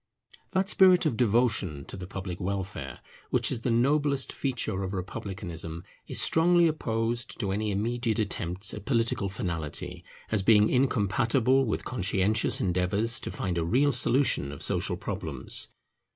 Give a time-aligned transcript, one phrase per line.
[0.53, 5.83] That spirit of devotion to the public welfare, which is the noblest feature of republicanism,
[6.07, 12.59] is strongly opposed to any immediate attempts at political finality, as being incompatible with conscientious
[12.59, 15.67] endeavours to find a real solution of social problems.